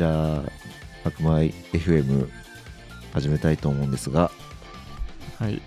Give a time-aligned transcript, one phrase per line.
[0.00, 0.42] じゃあ
[1.04, 2.30] 白米 FM
[3.12, 4.30] 始めたいと思うんですが
[5.38, 5.60] はい。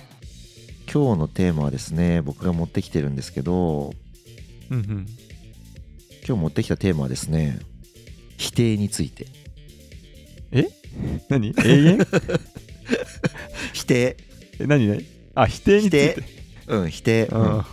[0.91, 3.93] 今日のテーマはですね僕が持ってきてるんですけど
[4.71, 5.05] うんうん。
[6.27, 7.59] 今日持ってきたテーマはですね
[8.38, 9.27] 否定について。
[11.29, 11.54] 何？
[11.55, 12.00] 永遠？
[13.73, 14.18] 否定。
[14.57, 14.88] え何？
[14.88, 15.05] 何？
[15.36, 16.17] あ否定について。
[16.66, 17.59] うん否定、うん。
[17.59, 17.67] あ。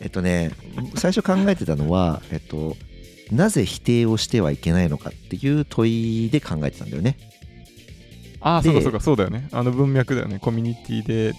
[0.00, 0.50] えっとね
[0.94, 2.74] 最初考えてたのはえっと
[3.32, 7.16] なぜ否定をしてはいけないのかっていう問いで考えてたんだよね。
[8.40, 9.48] あでそうかそうかそうだよね。
[9.52, 10.38] あの文脈だよね。
[10.38, 11.34] コミュニティで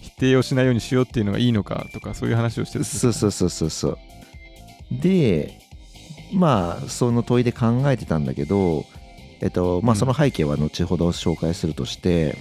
[0.00, 3.98] 否定をしないようにしようっていうのがいいのかとかそういう話をしてるそうそうそうそうそう。
[4.90, 5.58] で
[6.32, 8.84] まあその問いで考えてたんだけど
[9.40, 9.98] えっとまあうん。
[9.98, 12.36] その背景は後ほど紹介するとして、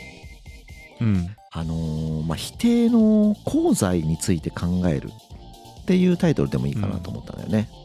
[0.99, 1.35] うん。
[1.53, 5.09] あのーまあ、否定の功罪について考える
[5.81, 7.67] っていうタイトルでもいいかなと思ったんだよね。
[7.69, 7.80] ほうほうほう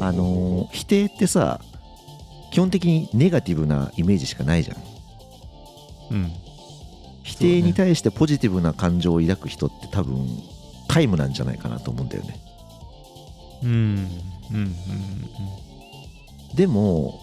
[0.00, 1.60] あのー否定ってさ
[2.52, 4.76] 基本的にネガティブなイメージしかないじゃん。
[6.10, 6.32] うん。
[7.22, 10.26] 否定に対してポジティブな感情を抱く人って多分
[10.88, 12.40] タイムなんじゃないかなと思うんだよね。
[13.62, 14.74] うんうんうん
[16.56, 17.20] でも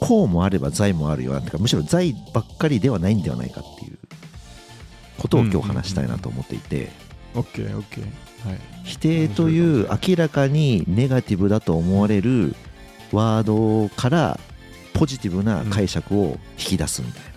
[0.00, 1.42] こうもあれば財もあるよな。
[1.42, 3.98] てかむしろ財ばっかりではないんではないかっていう
[5.18, 6.74] ことを今日話したいなと思っていて。
[6.78, 7.09] オッケーオッ
[7.52, 8.58] ケーはい。
[8.84, 12.54] 否定という明らかにネガティブだと思われる
[13.12, 14.40] ワードから
[14.94, 17.30] ポジティブな解釈を引き出すみたいな。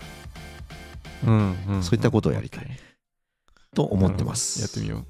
[1.26, 2.68] うんうんそういったことをやりたい。
[3.74, 4.62] とー思ってます。
[4.62, 5.06] やってみよ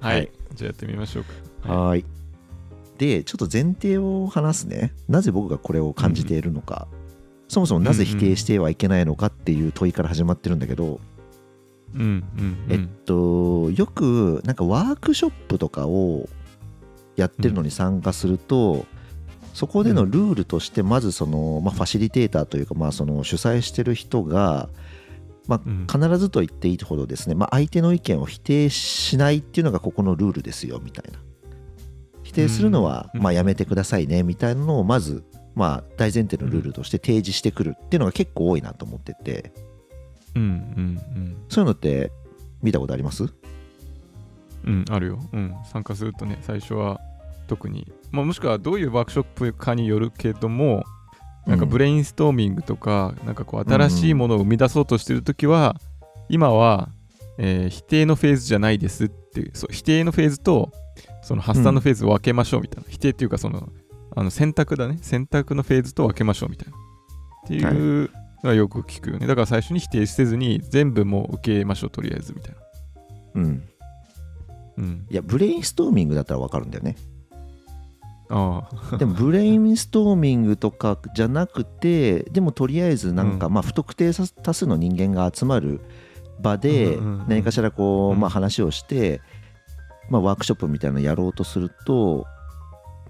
[0.00, 0.04] う。
[0.04, 0.30] はい、はい。
[0.54, 1.72] じゃあやってみましょうか。
[1.72, 2.04] はーい。
[2.98, 4.92] で、ちょっと前提を話すね。
[5.08, 6.88] なぜ僕がこれを感じているのか、
[7.48, 11.00] そもそもなぜ否定してはいけないのかっていう問いから始まってるんだけど、
[11.94, 12.72] うんうんうん。
[12.72, 16.28] えっと、よくなんかワークショップとかを
[17.16, 18.86] やってるのに参加すると、
[19.54, 24.68] そこでのルールとしてまずその、まあ、ファシリテーターというか、まあ、その主催してる人が、
[25.48, 25.86] まうん。
[25.88, 31.18] あ、必ずと言っていいほどですね、まあ、相手の意見を否定しないっていうのがここのルールですよみたいな。
[32.22, 33.22] 否定するのは、うん。
[33.22, 35.24] まあ、やめてくださいねみたいなのをまず、
[35.54, 39.52] まあ、大前提のルールとして提示してくるっていうのが結構多いなと思ってて
[40.34, 42.12] うんうんそういうのって
[42.62, 43.24] 見たことあります？
[43.24, 43.30] うん
[44.64, 45.18] うんあるよ。
[45.32, 45.54] うん。
[45.64, 47.00] 参加するとね最初は
[47.48, 50.84] 特に、まあ、もしくはどういうワークショップかによるけども
[51.46, 55.74] なんかブレインストーミングとか、なんかこう新しいものを生み出そうとしてるときは、
[56.28, 56.90] 今は、
[57.38, 60.70] えー否定のフェーズじゃないですっていうそう否定のフェーズと
[61.22, 63.70] その発散のフェーズを分けましょうみたいな、否定っていうかその
[64.14, 64.98] あの選択だね。
[65.00, 66.74] 選択のフェーズと分けましょうみたいな。
[67.46, 68.10] っていう
[68.42, 69.26] のはよく聞くよね。
[69.26, 72.58] だから最初に否定せずに全部もう受けましょうとりあえずみたいな。
[73.34, 73.62] うん。
[74.78, 75.06] うん。
[75.10, 76.96] いやブレインストーミングだったら分かるんだよね。
[78.30, 78.96] ああ。
[78.98, 83.54] でもブレインストーミングとかじゃなくてでもとりあえずなんか、うん。
[83.54, 84.12] まあ不特定
[84.42, 85.80] 多数の人間が集まる
[86.40, 88.20] 場で何かしらこう、うん。
[88.20, 89.20] まあ、話をして、
[90.08, 92.26] まあ、ワークショップみたいなのやろうとすると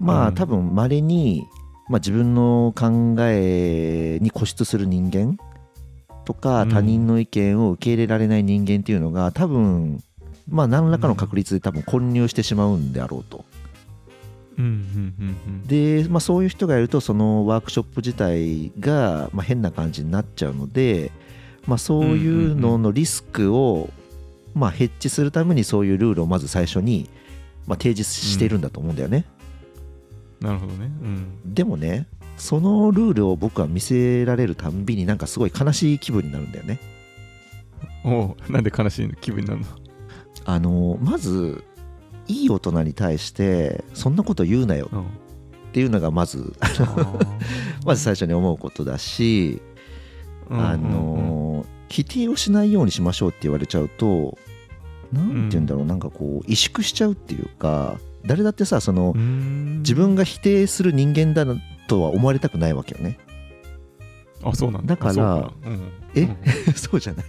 [0.01, 0.27] まうん。
[0.29, 1.47] あ多分まれに、
[1.91, 5.37] まあ、自分の考えに固執する人間
[6.25, 6.69] とかうん。
[6.71, 10.01] 他人の意見を受け入れられない人間っていうのが多分
[10.49, 13.45] まあ何らかの確率で多分混入してしまうんであろうと。
[14.57, 15.67] うんうんうんうん。
[15.67, 21.11] で、まあ、そういう人がいるとそのワークショップ自体が、まあ、変な感じになっちゃうので、
[21.67, 23.91] まあ、そういうののリスクを、
[24.55, 27.11] まあ、ヘッジするためにそういうルールをまず最初に、
[27.67, 29.25] まあ、提示しているんだと思うんだよね、
[30.41, 30.87] なるほどね。
[30.87, 31.55] うん。
[31.55, 32.07] でもね
[32.37, 36.81] そのルールを僕は見せられるたんびになんかすごい悲しい気分になるんだよね。
[38.05, 39.67] おうなんで悲しい気分になるの？
[40.47, 41.63] あのまず
[42.29, 45.03] いい大人に対してそんなこと言うなようん。
[45.03, 45.05] っ
[45.73, 46.53] ていうのがまず
[47.87, 49.63] まず最初に思うことだし
[50.49, 54.37] あの否定をしないようにしましょうって言われちゃうと
[55.13, 61.45] 何て言うんだろう、なんかこう萎縮しちゃうっていうか誰だってさその自自分が否定する人間だ
[61.89, 63.19] とは思われたくないわけよね。
[64.43, 64.95] あそうなんだ。
[64.95, 65.51] だから
[66.15, 66.23] え？
[66.23, 66.37] うん。
[66.75, 67.27] そうじゃない？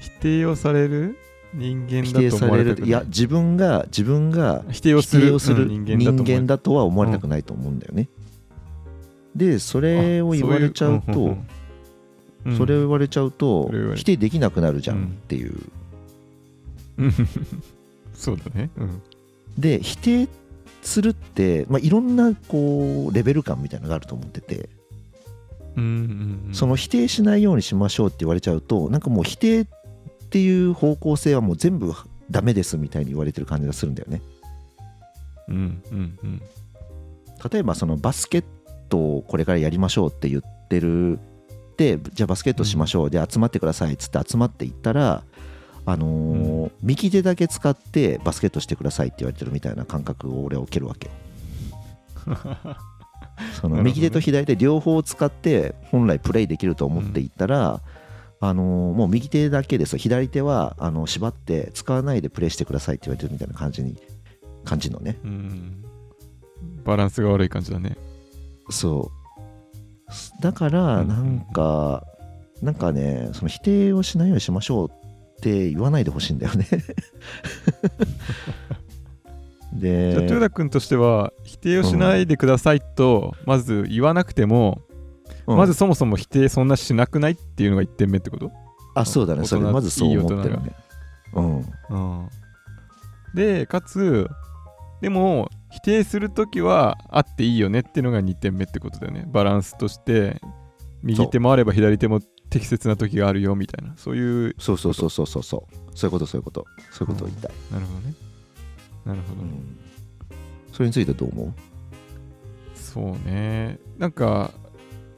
[0.00, 1.16] 否定をされる
[1.52, 2.86] 人間否だと定され思われたくない。
[2.86, 5.18] るいや自分が自分が否定を否す
[5.54, 8.08] る人間だとは思われたくないと思うんだよね。
[9.36, 11.36] でそれを言われちゃうと
[12.56, 15.54] それを言われちゃうと否定できなくなるじゃんっていう。
[16.98, 17.12] うん。
[18.14, 18.70] そうだね。
[18.76, 19.02] うん
[19.58, 20.28] で否定
[20.82, 24.68] するって、まあ、いろんなこうレベル感みたいなのがあると思ってて、
[25.76, 26.54] うんうんうん。
[26.54, 29.66] その否定しないようにしましょうって言われちゃうとなんかもう否定っ
[30.30, 31.92] ていう方向性はもう全部
[32.30, 34.22] ダメですみたいに言われてる感じがするんだよね。
[35.48, 36.42] うんうんうん。
[37.50, 38.44] 例えばそのバスケッ
[38.88, 41.18] トをこれからやりましょうって言ってる。
[41.76, 45.24] でじゃあバスケットしましょう、で集まってくださいっつって集まっていったら
[45.86, 51.10] あのー右手だけ使ってバスケットしてくださいって言われてるみたいな感覚を俺は受けるわけ。
[53.60, 57.82] その右手と左手両方使って本来プレイできると思っていったら、
[58.40, 63.96] あのーもう右手だけです左手はあの縛って使わないでプレイしてくださいって言われてるみたいな感じに
[64.64, 65.18] 感じのね。
[65.24, 65.84] うん。
[66.84, 67.96] バランスが悪い感じだね。
[68.70, 69.10] そ
[70.38, 70.42] う。
[70.42, 72.04] だからうんなんか、
[72.62, 75.03] なんかねその否定をしないようにしましょうっ
[75.44, 76.66] て言わないでほしいんだよね。
[79.76, 84.80] じゃあで豊田君としては否定をしないでくださいとまず言わなくても、
[85.46, 85.56] うん。
[85.58, 88.50] まずそもそも否定そんなしなくないっていうのが1点目ってこと、
[88.94, 89.44] あそうだね。
[89.44, 90.72] それまずそう思ってるね。
[91.34, 91.56] うん。
[91.58, 92.28] うん、
[93.34, 94.30] でかつ
[95.02, 99.26] でも否定するときはあっていいよねっていうのが2点目ってことだよね。
[99.26, 100.40] バランスとして
[101.02, 102.20] 右手もあれば左手も
[102.54, 103.94] 適切な時があるよみたいな。
[103.96, 105.42] そういうそうそうそうそうそう。
[105.42, 106.64] そうそういうことそういうこと。
[106.92, 108.14] そういうことを言いたい、なるほどね。
[109.04, 109.76] なるほど、うん。
[110.72, 111.52] それについてどう思う？
[112.76, 113.80] そうね。
[113.98, 114.52] なんか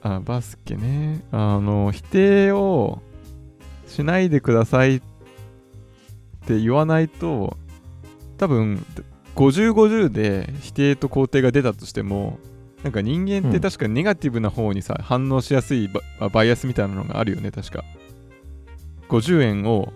[0.00, 1.25] あバスケね。
[1.31, 3.03] あの否定を
[3.87, 5.03] しないでくださいっ
[6.47, 7.59] て言わないと
[8.38, 8.83] 多分
[9.35, 12.38] 5050で否定と肯定が出たとしても
[12.87, 15.88] なんか人間って確かネガティブな方にさ、反応しやすい
[16.21, 17.83] ババイアスみたいなのがあるよね確か。
[19.09, 19.93] 50円を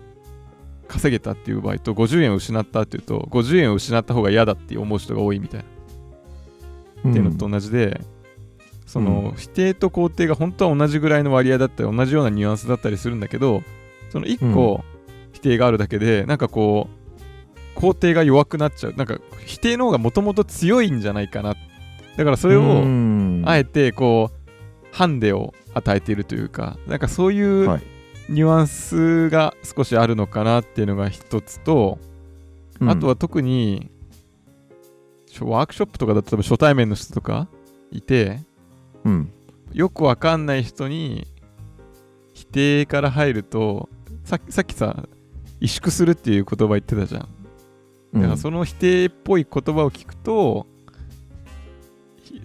[0.89, 5.63] 稼げたっていう場合と50円を失ったっていうと50円を失った方が嫌だって思う人が多いみたい
[7.03, 7.09] な。
[7.09, 8.01] っていうのと同じで、
[8.85, 9.35] その、うん。
[9.37, 13.63] 否定と肯定が本当は同じぐらいの割合だったり同じようなニュアンスだったりするんだけど
[14.09, 14.83] その1個
[15.31, 16.89] 否定があるだけで、なんかこ
[17.75, 18.93] う肯定が弱くなっちゃう。
[18.97, 21.55] なんか否定の方がもともと強いんじゃないかな
[22.17, 23.43] だからそれをうん。
[23.45, 27.81] あえてこうハンデを与えているというかなんかそういうはい。
[28.29, 31.99] ニュアンスが少しあるのかなっていうのが一つと、
[32.79, 32.89] うん。
[32.89, 33.91] あとは特に
[35.41, 37.47] ワークショップとかだと初対面の人とか
[37.91, 38.39] いて
[39.03, 39.31] うん。
[39.73, 41.27] よくわかんない人に
[42.33, 43.89] 否定から入ると
[44.23, 45.03] ささっきさ
[45.61, 47.27] 萎縮するっていう言葉言ってたじゃん。
[48.13, 48.21] うん。
[48.21, 50.70] だからその否定っぽい言葉を聞くとひ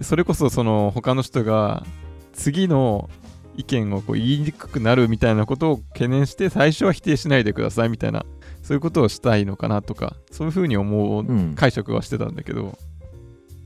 [0.01, 1.85] それこそその他の人が
[2.33, 3.09] 次の
[3.57, 8.27] 意見をこう言いにくくなるみたいなことを懸念して最初は否定しないでくださいみたいな
[8.63, 11.55] そういうことをしたいのかなとかそういうふうに思ううん。
[11.55, 12.79] 解釈はしてたんだけど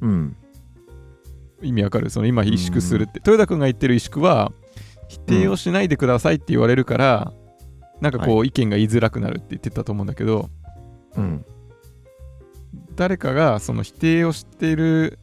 [0.00, 0.37] うん。
[1.62, 2.08] 意味わかる？
[2.08, 3.19] その今萎縮するって。
[3.19, 4.52] 豊田君が言ってる萎縮は
[5.08, 7.32] 否定をしないでくださいって言われるから、
[8.00, 10.49] なんかこう意見が言いづらくなるって言ってたと思うんだけど、
[11.17, 11.44] うん。
[12.94, 15.19] 誰かがその否定をしている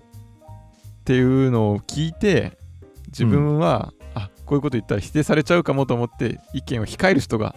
[1.08, 2.58] っていうのを聞いて
[3.08, 7.56] 自分は、あこういうこと言ったら否定されちゃうかもと思って意見を控える人が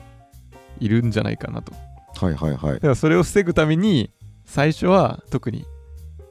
[0.78, 1.72] いるんじゃないかなと。
[1.72, 1.78] だ
[2.14, 2.80] はいはいはい。
[2.80, 4.12] からそれを防ぐために
[4.44, 5.64] 最初は特に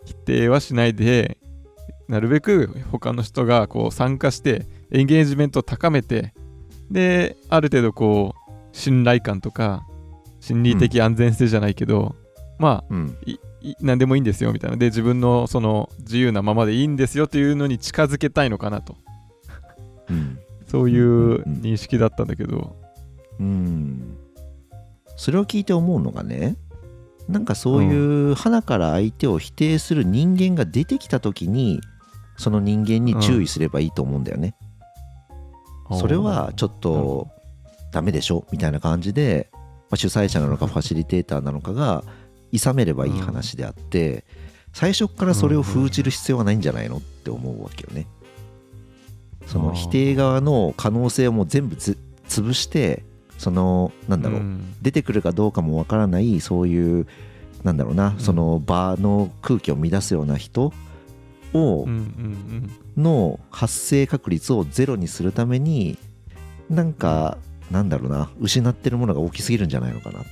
[0.05, 1.37] 否定はしないで
[2.07, 6.33] なるべく他の人がこう参加してエンゲージメントを高めて
[6.89, 9.85] である程度こう信頼感とか
[10.39, 12.15] 心理的安全性じゃないけど、
[12.59, 13.17] まあうん
[13.81, 14.77] 何でもいいんですよみたいな。
[14.77, 18.95] で自分のその自由なままでいいんですよというのに近づけたいのかなと。
[20.09, 20.39] うん。
[20.67, 22.75] そういう認識だったんだけど。
[23.39, 24.17] うん。
[25.15, 26.55] それを聞いて思うのがね
[27.27, 31.81] なんかそういう花から相手を否定する人間が出てきた時に
[32.37, 34.55] その人間に注意すればいいと思うんだよね。
[35.91, 37.27] それはちょっと
[37.91, 39.59] ダメでしょみたいな感じで、ま
[39.91, 42.03] あ、主催者なのかファシリテーターなのかが
[42.51, 44.23] 諌めればいい話であって
[44.73, 48.07] 最初からそれを封じる必要はないんじゃないのって思うわけよね。
[49.47, 53.03] その否定側の可能性をもう全部つ潰して
[53.39, 54.75] そのなんだろう、ん。
[54.81, 57.07] 出てくるかどうかもわからないそういう
[57.63, 58.19] なんだろうな、ん。
[58.19, 60.71] その場の空気を乱すような人
[61.53, 61.87] を、
[62.95, 65.97] の発生確率をゼロにするために
[66.69, 67.37] なんか
[67.71, 70.23] なんだろうな失ってるものが大きすぎるんじゃないのかなっ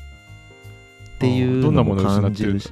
[1.19, 2.69] ていうのも感じるし。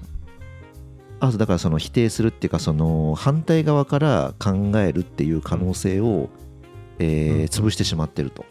[1.22, 6.30] あだからその否定するっていうかその反対側から考えるっていう可能性を、
[7.00, 7.44] えーうん。
[7.46, 8.46] 潰してしまってると。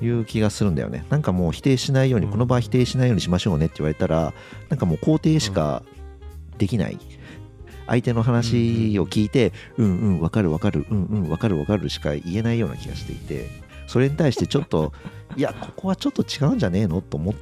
[0.00, 1.04] いう気がするんだよね。
[1.10, 4.32] なんかもう否定しないように、うんこの場は否定しないようにしましょうねって言われたら
[4.68, 5.82] なんかもう肯定しか
[6.56, 6.98] できない、
[7.88, 13.48] 相手の話を聞いて、うんうんわかるわかるうんうんわかるわかるしか言えないような気がしていて
[13.86, 14.92] それに対してちょっと
[15.36, 17.00] いやここはちょっと違うんじゃねえの？
[17.00, 17.34] と思っ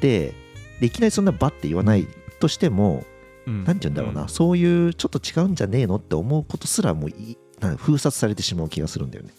[0.00, 0.34] て
[0.80, 2.06] でいきなりそんなバッて言わない
[2.38, 3.04] としても
[3.46, 3.64] うん。
[3.64, 4.28] なんて言うんだろうな、うん。
[4.28, 9.30] そういうちょっと違うんじゃねえのって思うことすらもういなんか封殺されてしまう気がするんだよね。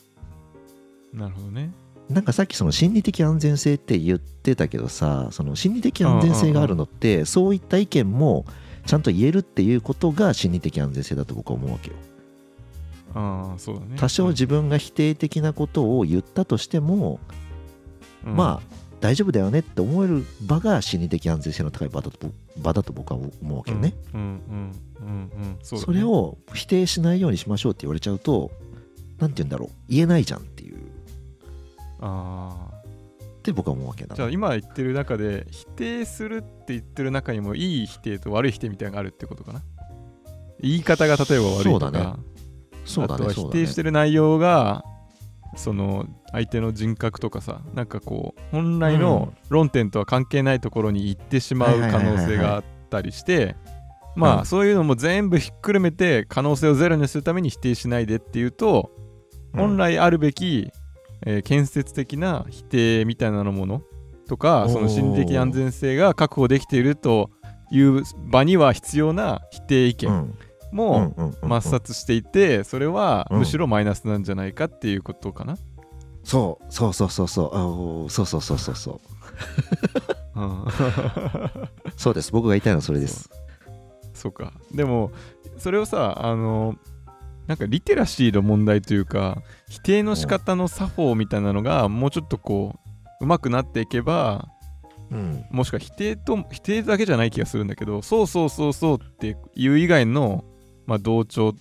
[1.14, 1.72] なるほどね。
[2.10, 8.46] なんかさっきその心理的安全性って言ってたけどさその心理的安全性があるのってそういった意見も
[8.86, 11.96] ちゃんと言えるっていうことが心理的安全性だと僕は思うわけよ。
[13.14, 13.96] ああそうだね。
[13.98, 17.20] 多少自分が否定的なことを言ったとしても、
[18.26, 18.36] うん。
[18.36, 23.94] まあ大丈夫だよねって思える場が心理的安全性の高い場だと場だと僕は思うわけよね。
[24.13, 25.32] うんうんうん
[25.70, 28.51] うんそれを否定しないようにしましょうって言われちゃうと
[29.20, 29.70] なんて言うんだろう。
[29.88, 30.77] 言えないじゃんっていう。
[32.00, 39.62] ああって僕は思うわけだじゃあ今言ってる中で否定するって言ってる中にもいい否定と悪い否定みたいなのがあるってことかな？
[40.60, 41.63] 言い方が例えば悪いとか。
[41.63, 42.18] そうだね。
[42.86, 43.34] そうだね。
[43.34, 43.66] そうだね。
[43.66, 44.84] 定してる内容が
[45.58, 53.56] その相手の人格とかさなんかこう本来の論点とは関係ないところに行ってしまう可能性があったりして
[54.16, 54.40] まうん。
[54.42, 58.92] あそういうのも全部ひっくるめて可能性をゼロにするために否定しないでっていうと
[59.54, 60.70] 本来あるべき、
[61.26, 63.82] えー建設的な否定みたいなもの
[64.28, 67.32] とかその心理的安全性が確保できていると
[67.72, 70.36] いう場には必要な否定意見うん
[70.72, 73.40] もうんうんうんうん抹殺していてそれはうん。
[73.40, 75.58] むしろマイナスなんじゃないかっていうことかな？
[76.24, 79.02] そうそうそうそうそうそうそうそうそうそ
[80.36, 80.40] う。
[80.40, 80.66] うん。
[81.96, 82.32] そうです。
[82.32, 83.30] 僕が言いたいのはそれです。
[84.14, 84.32] そう。
[84.32, 84.52] か。
[84.74, 85.12] でも
[85.58, 86.76] それをさあの
[87.48, 92.76] なんかリテラシーの問題というか否定の仕方の作法みたいなのがもうちょっとこ
[93.22, 94.50] う上手くなっていけば
[95.10, 95.46] うん。
[95.50, 100.44] もしくは否定と否定だけじゃない気がするんだけどそうそうそうそうっていう以外の、
[100.88, 101.53] まあ、同調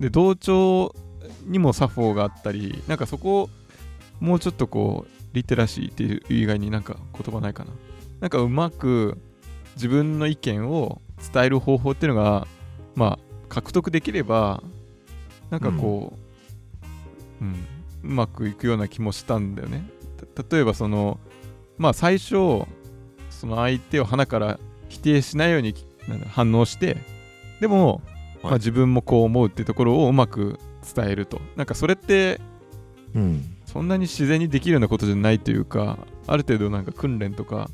[0.00, 0.94] で同調
[1.46, 3.50] にも作法があったりなんかそこを
[4.20, 7.70] もうちょっとこうリテラシーっていう以外になんか言葉ないかな。
[8.20, 9.18] なんかうまく
[9.76, 11.00] 自分の意見を
[11.32, 12.46] 伝える方法っていうのが
[12.94, 14.62] まあ獲得できれば
[15.50, 16.12] なんかこ
[17.40, 17.66] う、うん
[18.04, 19.88] うまくいくような気もしたんだよね。
[20.50, 21.18] 例えばその
[21.78, 22.64] まあ最初
[23.30, 25.74] その相手を鼻から否定しないように
[26.28, 26.98] 反応して
[27.60, 28.02] でも、
[28.44, 30.58] まあ、はい自分もこう思うってところをうまく
[30.94, 31.40] 伝えると。
[31.56, 32.40] なんかそれって
[33.14, 33.42] うん。
[33.64, 37.70] そんなに自然にできるようなことじゃないというかある程度なんか訓練とか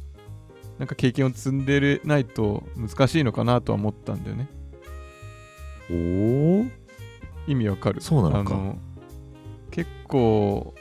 [0.79, 4.49] なんか経験を積んでるないと難しいのかなとは思ったんだよね。
[5.91, 5.95] お
[6.63, 6.65] お
[7.49, 8.01] 意味わかる。
[8.01, 8.55] そうなのか。
[8.55, 8.75] あ
[9.73, 10.75] 結構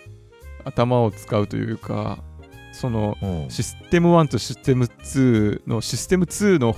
[0.63, 2.23] 頭を使うというか
[2.71, 3.49] そのうん。
[3.49, 6.75] システム1とシステム2のシステム2の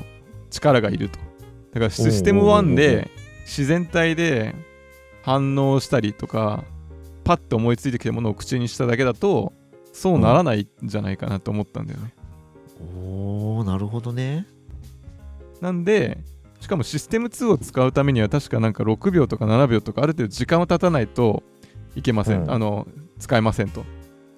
[0.50, 1.20] 力がいると。
[1.74, 3.10] だからシステム1で
[3.46, 4.56] 自然体で
[5.24, 6.64] 反応したりとか、
[7.24, 9.54] パッと思いついてきたものを口にしただけだと、
[9.94, 12.14] そうならないんじゃないかなと思ったんだよね。
[13.04, 14.48] おおなるほどね
[15.60, 16.18] なんで、
[16.60, 21.44] しかもシステム2を使うためには確かなんか6秒とか7秒とかある程度時間を経たないと
[21.96, 22.44] いけません。
[22.44, 22.88] うんあの、
[23.20, 23.84] 使えませんと。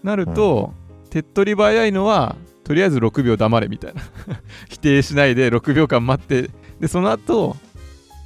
[0.04, 0.74] なると、
[1.10, 4.02] 手っ取り早いのは、とりあえず6秒黙れみたいな。
[4.70, 6.50] 否定しないで6秒間待って、
[6.84, 7.56] で、その後、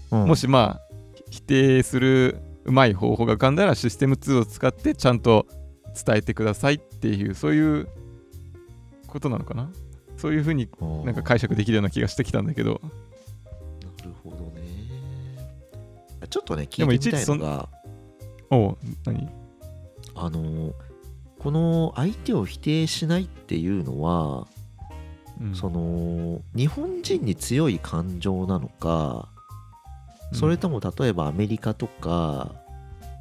[0.09, 0.25] うん。
[0.29, 0.81] もしまあ、
[1.29, 5.45] 否定するうまい方法が浮かんだら、システム2を使ってちゃんと
[5.93, 7.87] 伝えてくださいっていう、そういう
[9.05, 9.69] ことなのかな？
[10.17, 10.67] そういうふうに
[11.05, 12.81] なんか解釈できるような気がしてきたんだけど、
[13.83, 14.63] なるほどね。
[16.27, 17.69] ちょっとね聞いてみたいちいちそんいのが
[18.49, 19.29] おう、何？
[20.15, 20.73] あの
[21.37, 24.47] この相手を否定しないっていうのは、
[25.41, 25.55] うん。
[25.55, 29.29] その日本人に強い感情なのか
[30.31, 30.37] うん。
[30.37, 32.55] それとも例えばアメリカとか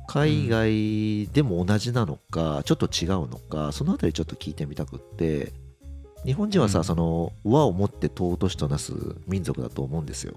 [0.08, 5.52] 海外でも同じなのかちょっと違うのかそのあたりちょっと聞いてみたくって
[6.24, 6.84] 日本人はさ、うん。
[6.84, 8.92] その和をもって尊しとなす
[9.26, 10.34] 民族だと思うんですよ。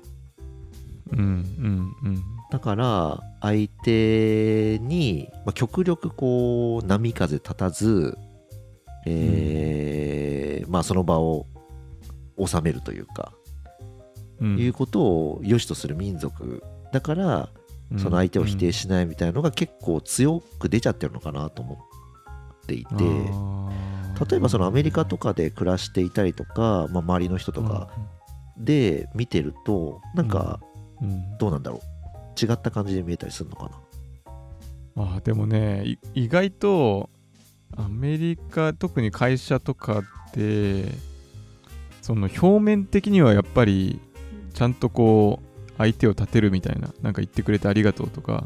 [1.11, 2.23] うんうんうん。
[2.51, 8.17] だから相手に、まあ、極力こう波風立たず、
[9.05, 11.47] えーまあ、その場を
[12.45, 13.33] 収めるというか、
[14.39, 14.57] うん。
[14.57, 16.63] いうことを良しとする民族。
[16.91, 17.49] だから
[17.91, 17.99] うん。
[17.99, 22.93] その相手を否定しないみたいなのが結構強く出ちゃってるのかなと思っていて、
[24.29, 27.89] 例えばそのアメリカとかで暮らしていたりとか、まあ、周りの人とか
[28.57, 30.59] で見てるとなんか
[31.39, 32.45] どうなんだろう？
[32.45, 33.71] 違った感じで見えたりするのか
[34.95, 35.03] な？
[35.03, 37.09] あーでもねい意外と
[37.75, 40.03] アメリカ特に会社とかっ
[40.33, 40.85] て
[42.09, 44.01] その表面的にはやっぱり
[44.55, 48.45] ちゃんとこう相手を立てるみたいななんか言ってくれてありがとうとか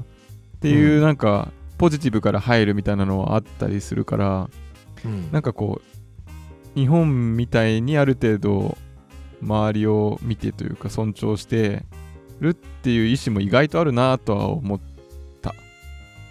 [0.57, 4.49] っていううなんかポジティブから入るみたいなのはあったりするから
[5.05, 5.31] うん。
[5.31, 8.77] なんかこう日本みたいにある程度
[9.41, 11.85] 周りを見てというか尊重して
[12.41, 14.79] るっていう意思も意外とあるなとは思っ
[15.41, 15.55] た。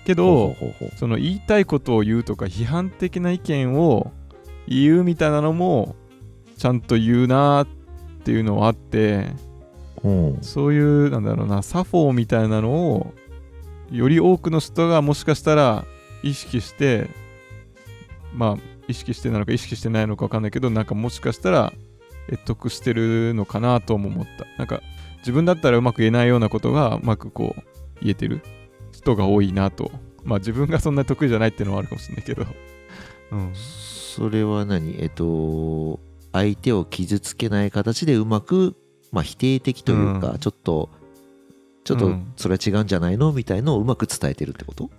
[0.05, 0.55] けど
[0.97, 4.13] その言いたいことを言うとか批判的な意見を
[4.69, 5.97] 言うみたいなのも
[6.57, 7.67] ちゃんと言うなっ
[8.25, 9.29] ていうのはあって
[10.03, 10.39] うん。
[10.43, 13.15] そういうなんだろうな作法みたいなのを
[13.91, 15.85] より多くの人がもしかしたら
[16.23, 17.09] 意識して
[18.35, 21.73] まあ意識してなのか意識してないのか分かんないけどなんかもしかしたら
[22.29, 24.47] 得得してるのかなとも思った。
[24.59, 24.81] なんか
[25.19, 27.63] 自分だったらうまく言えないようなことがうまくこう
[28.01, 28.43] 言えてる
[28.93, 29.91] 人が多いなと。
[30.25, 32.47] まあ自分がそんなに得意じゃないっていうのはあるかもしれないけど。
[33.33, 34.97] うんそれは何？
[35.03, 36.01] えっと
[36.33, 38.75] 相手を傷つけない形でうまく、
[39.11, 40.39] まあ、否定的というか、うん。
[40.39, 40.89] ちょっと
[41.85, 42.33] ちょっとうん。
[42.37, 44.91] それは違うんじゃないのみたいのをうまく伝えてるってこと？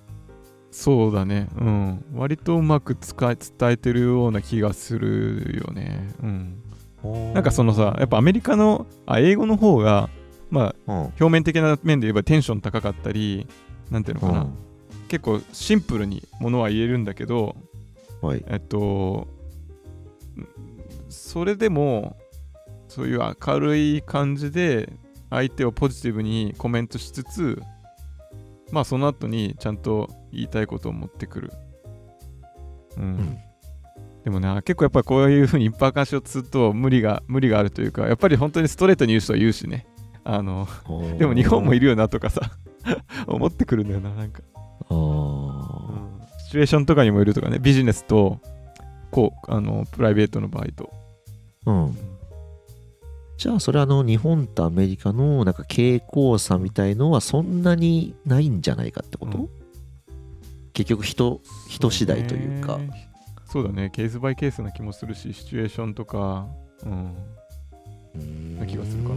[0.70, 1.48] そうだね。
[1.58, 2.06] うん。
[2.14, 6.10] 割とうまく使い伝えてるような気がするよね。
[6.22, 7.34] うん。
[7.34, 10.10] なんかそのさやっぱアメリカのあ英語の方が
[10.50, 11.02] まあうん。
[11.06, 13.48] 表面的な面で言えばテンション高かったり
[13.92, 14.54] なんていうのかな、うん。
[15.08, 17.56] 結構シンプルにものは言えるんだけど
[18.22, 18.44] はい。
[18.48, 19.28] えっと
[20.38, 20.48] ん
[21.14, 22.18] それでも
[22.88, 24.92] そういう明るい感じで
[25.30, 27.62] 相手をポジティブにコメントしつつ
[28.72, 31.52] まあその後にちゃんと言いたいことを持ってくる。
[32.98, 33.38] うん、ん。
[34.24, 39.86] でもな結構やっぱこういうふうに一般化しをすると無理が無理があるというかやっぱり本当にストレートに言う人は言うしね。
[40.24, 40.68] あの
[41.20, 42.42] でも日本もいるるよなとかさ
[43.28, 44.42] 思ってくるんだよななんか。
[46.46, 47.60] シチュエーションとかにもいるとかね。
[47.60, 48.40] ビジネスと
[49.12, 50.92] こうあのプライベートの場合と、
[51.66, 51.98] うん。
[53.38, 59.50] じゃあそれはあの日本とアメリカのなんか傾向差みたいのはそんなにないんじゃないかってこと、うん。
[60.74, 62.80] 結局人人次第というか。
[63.46, 63.92] そうだね。
[63.92, 66.48] ケースバイケースな気もするしシチュエーションとか。
[66.84, 67.16] うん。
[68.16, 68.60] うーん。
[68.60, 69.10] な気がするか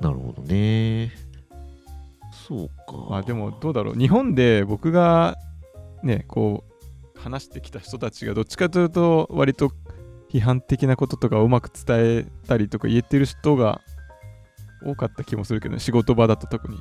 [0.00, 0.10] な。
[0.12, 1.12] るほどね。
[2.46, 3.16] そうか。
[3.16, 3.94] あでもどうだろう。
[3.94, 5.36] 日本で僕が
[6.02, 6.64] ねこ
[7.16, 9.72] う話してきた人たちがどっちかというと割と
[10.30, 13.80] 批判的なこととかをうまく伝えたりとか言えてる人が
[14.82, 15.80] 多かった気もするけどね。
[15.80, 16.78] 仕事場だと特に。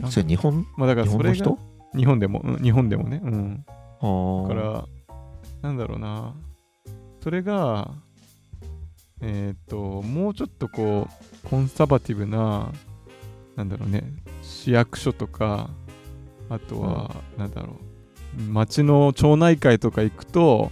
[0.00, 0.66] んそれ日本？
[0.76, 1.58] まあだからそれが日本
[1.94, 3.20] 日本でも、うん日本でもね。
[3.22, 3.64] うん。
[4.00, 4.84] ああだから
[5.62, 6.34] なんだろうな。
[7.22, 7.90] それが
[9.20, 12.70] えっ、ともうちょっとこうコンサバティブな
[13.56, 14.04] なんだろうね。
[14.42, 15.70] 市役所とか
[16.48, 17.76] あとは、なんだろ
[18.38, 18.40] う。
[18.40, 20.70] 町の町内会とか行くと、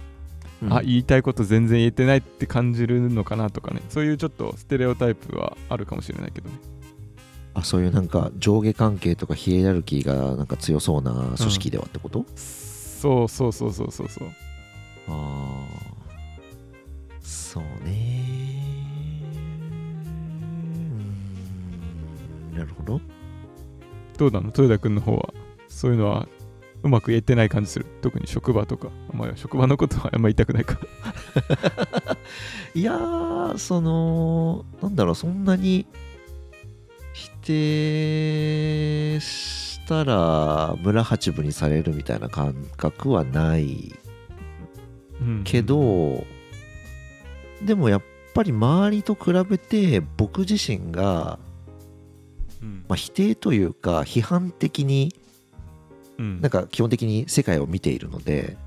[0.65, 0.73] うん。
[0.73, 3.81] あ言いたいこと全然言えてないって感じるのかなとかね。
[3.89, 6.55] そういうちょっとステレオタイプはあるかもしれないけどね。
[7.53, 14.27] あそういうなんか上下関係とかヒエラルキーがなんか強そうな組織ではってこと、そうそうそうそうそうそう。
[15.07, 15.65] ああ
[17.21, 19.21] そうね
[19.71, 22.57] うーん。
[22.57, 22.99] なるほど。
[24.17, 24.47] どうなの？
[24.47, 25.33] 豊田君の方は。
[25.69, 26.27] そういうのは
[26.85, 27.87] うまく言えてない感じする。
[28.03, 30.79] 特に職場とか、まあ、職場のことはあんま言いたくないか。
[32.75, 35.87] いやーそのなんだろうそんなに
[37.13, 43.95] 否定したら村八分にされるみたいな感覚はない。
[45.21, 45.41] うん。
[45.43, 46.23] けど、
[47.65, 48.01] でもやっ
[48.35, 51.39] ぱり周りと比べて僕自身が、
[52.61, 52.85] うん。
[52.87, 55.24] まあ、否定というか批判的にうん
[56.17, 58.57] なんか基本的に世界を見ているので、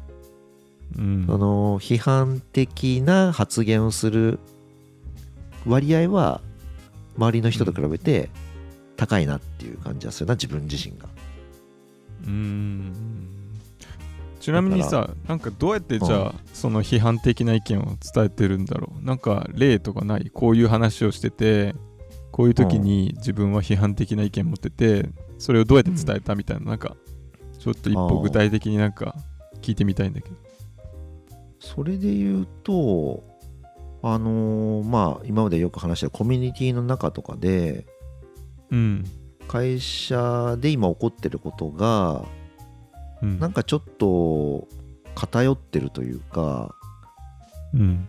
[0.97, 1.27] うん。
[1.29, 4.39] あの批判的な発言をする
[5.67, 6.41] 割合は
[7.17, 8.31] 周りの人と比べて
[8.97, 11.09] 高いなっていう感じはするな自分自身が。
[12.27, 12.93] うん。
[14.41, 19.05] ちなみにださなんかどうやってじゃあ、その批判的な意見を伝えてるんだろう？
[19.05, 20.31] なんか例とかない？
[20.33, 21.75] こういう話をしてて
[22.31, 26.97] こういう時に自分は批判的な意見持っててそれをどうやって伝えたみたいな、なんか
[27.75, 29.15] ちょっと一歩具体的になんか
[29.61, 30.35] 聞いてみたいんだけど。
[31.61, 33.25] それで言うと
[34.03, 37.87] あのーまあ今までよく話したコミュニティの中とかで
[38.71, 39.05] うん。
[39.49, 42.25] 会社で今起こってることが
[43.23, 43.39] うん。
[43.39, 44.69] なんかちょっと
[45.15, 46.75] 偏ってるというか
[47.75, 48.09] うん。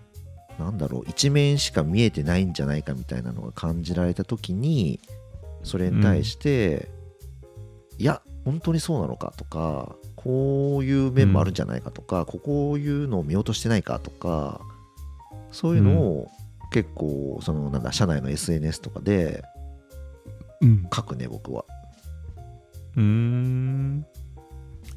[0.60, 5.00] なんだろう一面しか見えてないんじゃないかみたいなのが感じられた時に
[5.64, 6.90] それに対して、
[7.98, 14.62] いや本当にそうなのかとかこういう面もあるんじゃないかとか、ここういうのを見落としてないかとか
[15.52, 16.28] そういうのを
[16.72, 19.44] 結構そのなんだ社内の SNS とかで
[20.62, 20.90] うん。
[20.94, 21.64] 書くね僕は、
[22.96, 24.06] うーん。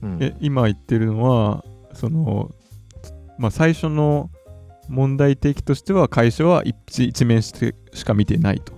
[0.02, 0.18] うん。
[0.20, 2.50] え今言ってるのはその
[3.38, 4.31] まあ最初の
[4.88, 8.72] 問題提起としては会社は一一面してしか見てないと。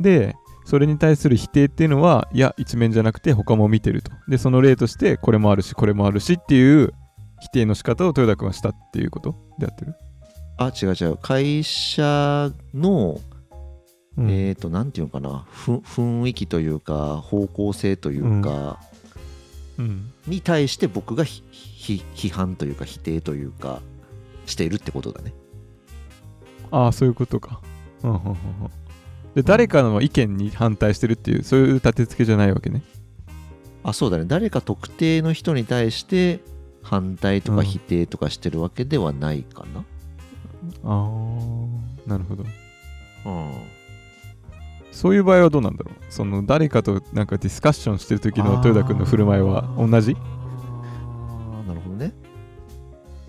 [0.00, 4.12] でそれに対する否定っていうのはいや一面じゃなくて他も見てると。
[4.28, 6.92] でその例としてこれもあるしこれもあるしっていう
[7.40, 9.34] 否定の仕方を豊田君はしたっていうこと？
[9.58, 9.94] でやってる、
[10.58, 11.16] あ違う違う。
[11.16, 13.20] 会社の、
[14.16, 14.30] うん。
[14.30, 15.44] えっ、となんていうのかな。
[15.50, 18.78] ふ雰囲気というか方向性というか、
[19.78, 20.12] うん。
[20.28, 23.80] に対して僕がひひ批判というか否定というか
[24.46, 25.34] しているってことだね。
[26.70, 27.60] ああそういうことか。
[28.04, 28.36] うんうんうんうん
[29.34, 32.82] で誰かの意見に反対してるっていうそういう立て付けじゃないわけね。
[33.82, 34.24] あそうだね。
[34.26, 36.40] 誰か特定の人に対して
[36.82, 39.84] 反対とうんか否定とかしてるわけではないかな。
[40.84, 41.08] あ
[42.06, 42.44] あなるほど。
[43.26, 43.52] うん。
[44.92, 45.94] そういう場合はどうなんだろう？
[46.10, 50.14] その誰かとなんかディスカッションしてる時の豊田君の振る舞いは同じ？
[50.14, 52.12] あーなるほどね。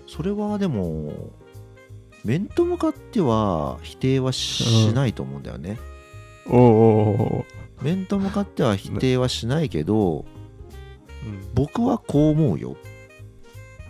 [0.06, 1.32] それはでも
[2.24, 5.78] 面と向かっては否定はしないと思うんだよね、
[6.46, 7.44] おお
[7.82, 10.24] 面と向かっては否定はしないけど
[11.24, 11.54] うん。
[11.54, 12.76] 僕はこう思うよ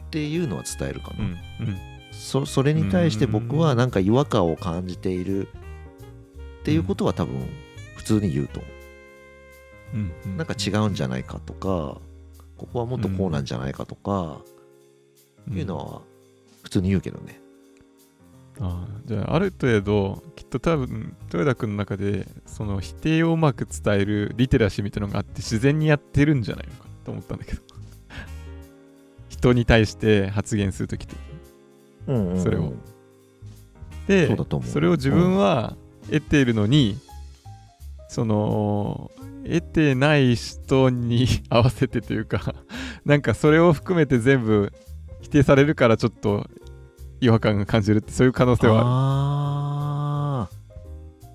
[0.07, 1.39] っていうのは伝えるかな、うんうん。
[2.13, 5.51] そそれに対して僕はなんか違和感を感じているっ
[6.65, 7.49] ていうことは多分
[7.97, 8.69] 普通に言うと思
[9.95, 9.97] う。
[9.97, 12.01] んううなんか違うんじゃないかとか
[12.57, 14.41] ここはもっとこうなんじゃないかとか
[15.51, 16.03] いうのは
[16.63, 17.41] 普通に言うけどね。
[18.61, 20.23] ああじゃあある程度
[20.61, 27.63] と多分豊田君の中でその否定をうまく伝えるリテラシーみたいなのがあって自然にやってるんじゃないのかなと思ったんだけど。
[29.29, 31.17] 人に対して発言するときって。
[32.07, 32.73] うんうんうんそれを。
[34.07, 36.99] でそれを自分は得ているのに、
[38.09, 39.11] その
[39.45, 42.55] 得てない人に合わせてというか
[43.07, 44.73] なんかそれを含めて全部
[45.23, 46.47] 否定されるからちょっと
[47.21, 48.87] 違和感が感じるってそういう可能性はある。
[48.87, 49.74] あ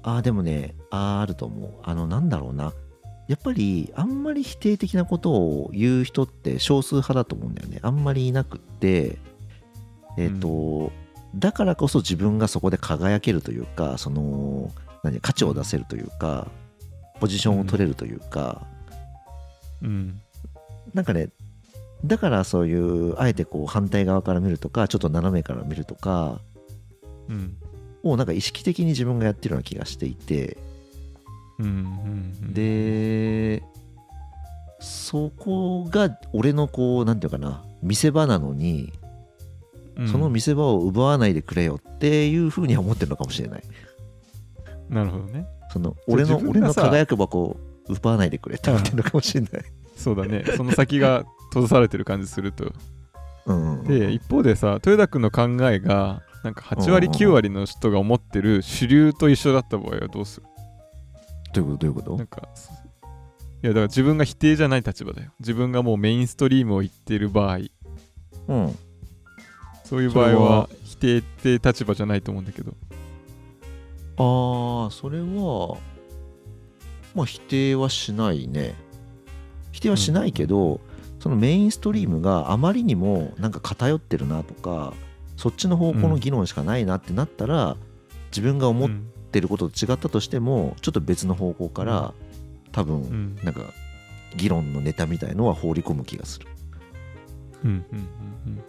[0.04, 1.74] ーあーでもねあーあると思う。
[1.84, 2.74] あのなんだろうな。
[3.28, 7.80] やっぱりあんまり否定的なことを言う人って少数派だと思うんだよね。
[7.84, 9.20] あんまりいなくって
[10.18, 10.92] えっ、と、
[11.36, 14.72] だからこそ自分がそこで輝けるというかその
[15.04, 16.48] 何価値を出せるというか
[17.20, 18.66] ポジションを取れるというか、
[19.82, 20.20] うん。
[20.94, 21.30] なんかね
[22.04, 26.40] だからそういうあえてこう反対側から見るとかちょっと斜めから見るとか
[27.30, 27.58] うん
[28.04, 30.58] をなんか意識的に自分がやってるような気がしていて。
[31.60, 31.74] うんうん
[32.44, 32.54] うん。
[32.54, 33.64] で
[34.80, 38.94] そこが俺のこうなんていうかな見せ場なのに
[40.00, 40.08] うん。
[40.08, 43.64] その見せ場を奪わないでくれよっていうふうには思ってるのかもしれない。
[44.90, 45.46] なるほどね。
[45.72, 49.52] その俺の俺の輝く箱を奪わないでくれって思ってるのかもしれない。
[49.96, 50.46] そうだね。
[50.56, 52.74] その先が閉ざされてる感じすると。
[53.46, 53.84] うん。
[53.84, 60.48] で一方でさ豊田君の考えがなんか8割うん9割の人が思ってる主流と一緒だった場合はどうする？
[61.54, 61.78] どういうこと？
[61.78, 62.18] どういうこと？
[62.18, 62.48] なんか
[63.62, 65.32] いやだから自分が否定じゃない立場だよ。
[65.40, 67.58] 自分がもうメインストリームを言っている場合。
[68.48, 68.78] うん。
[69.84, 70.70] そういう場合はは？
[70.86, 72.72] 否定って立場じゃないと思うんだけど。
[74.22, 75.78] ああそれは
[77.16, 78.76] まあ否定はしないね。
[79.72, 80.80] 否定はしないけど、
[81.20, 84.94] そのメインストリームがあまりにもなんか偏ってるなとか
[85.40, 87.78] そっちの方向の議論しかないなってなったら、
[88.30, 92.14] 自分が思っうんてることと違ったとしてもちょっと別の方向から
[92.74, 93.36] 多う分ん。
[93.44, 93.62] なんか
[94.36, 96.48] 議論のネタみたいのは放り込む気がする。
[97.64, 98.64] うんうんうん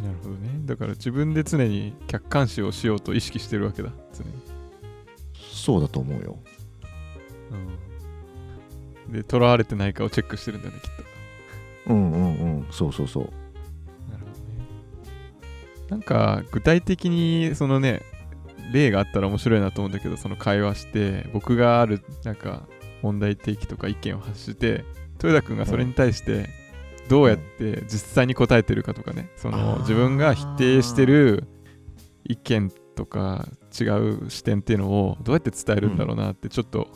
[0.00, 0.06] うん。
[0.06, 0.60] なるほどね。
[0.64, 4.30] だから自分で常に客観視をしようと意識してるわけだ常に。
[5.34, 6.38] そうだと思うよ。
[9.08, 9.12] うん。
[9.12, 11.92] で、とらわれてないかをチェックしてるんだよね、きっと。
[11.92, 12.66] うんうんうん。
[12.70, 13.41] そうそうそう。
[15.92, 18.00] なんか、具体的に、そのね、
[18.72, 22.66] 例があったら面白いなと思うんだけど、その会話して、僕がある、なんか、
[23.02, 24.86] 問題提起とか意見を発して、
[25.22, 26.48] 豊田君がそれに対して、
[27.10, 29.80] どうやって実際に答えてるかとかね、そあのー。
[29.80, 31.44] 自分が否定してる
[32.24, 33.46] 意見とか
[33.78, 36.88] 違う視点っていうのをどうやって伝えるんだろうなって、ちょっと、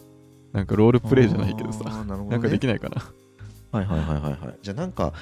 [0.55, 2.25] なんかロールプレイじゃないけどあさ、ーなね。
[2.29, 3.13] なんかできないかな。
[3.73, 4.59] はいはいはいはいはい。
[4.63, 5.13] じゃあなんか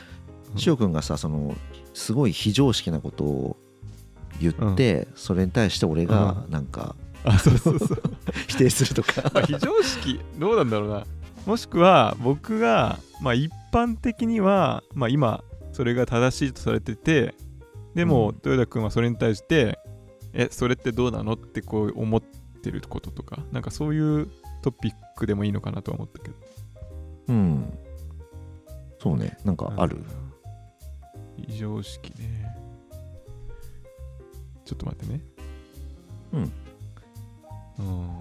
[0.52, 0.58] うん。
[0.60, 1.56] しおくんがさその
[1.94, 3.56] すごい非常識なことを
[4.40, 8.02] 言って、それに対して俺がうなんかあ、そうそうそう。
[8.48, 9.30] 否定するとか。
[9.34, 11.04] まあ、非常識どうなんだろうな。
[11.46, 15.42] もしくは僕が、まあ、一般的には、まあ、今
[15.72, 17.34] それが正しいとされてて
[17.94, 18.34] でも、うん。
[18.36, 19.78] 豊田君はそれに対して
[20.32, 22.22] えそれってどうなのってこう思っ
[22.62, 24.28] てることとかなんかそういう
[24.62, 26.34] トピックでもいいのかなとは思ったけど。
[27.28, 27.78] うん。
[28.98, 29.36] そうね。
[29.44, 29.98] なんかある。
[31.36, 32.43] 非常識ね
[34.64, 35.20] ちょっと待ってね。
[36.32, 36.52] うん。
[37.78, 38.18] うん。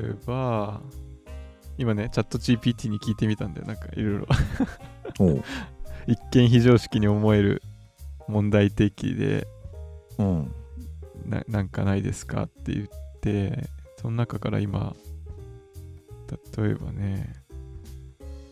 [0.00, 0.80] 例えば
[1.76, 4.26] 今ねチャット GPT に聞いてみたんでなんかいろいろ。
[6.06, 7.62] 一見非常識に思える
[8.28, 9.46] 問題提起で
[10.18, 10.54] うん。
[11.26, 12.88] ななんかないですかって言っ
[13.20, 13.68] て
[14.00, 14.94] その中から今
[16.56, 17.34] 例えばね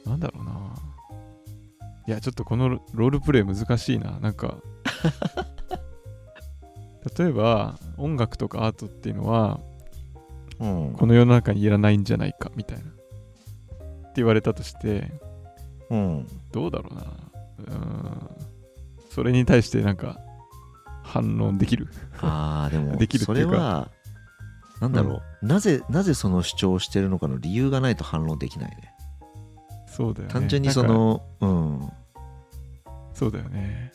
[0.04, 0.74] なんだろうな。
[2.06, 4.18] いやちょっとこのロロールプレイ難しいな。
[4.20, 4.58] なんか
[7.18, 9.60] 例えば音楽とかアートっていうのは
[10.58, 10.92] うん。
[10.94, 12.84] この世の中にいらないんじゃないかみたいな。
[12.84, 15.12] って言われたとして
[15.90, 16.26] うん。
[16.52, 17.02] どうだろうな。
[17.58, 18.30] うーん。
[19.10, 20.18] それに対してなんか
[21.02, 21.88] 反論できる？
[22.20, 23.52] ああでも できるってそいうか。
[23.52, 23.90] れは
[24.80, 28.92] なんだろう、なぜなぜその主張をしてるのかの理由がないと反論できないね。
[29.86, 30.32] そうだよね。
[30.32, 31.88] 単純にそのうん。
[33.14, 33.92] そうだよね。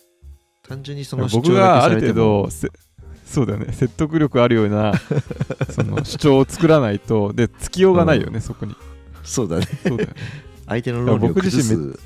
[0.63, 2.26] 単純にその主僕張だがあるけされても。
[2.26, 2.67] 程度せ
[3.32, 3.72] そうだよね。
[3.72, 4.94] 説得力あるような
[5.72, 8.76] その主張を作らないとでつきようがないよね、そこに。
[9.24, 9.65] そうだね。
[9.88, 10.15] そうだよね。
[10.67, 12.00] 相手の論理を崩身す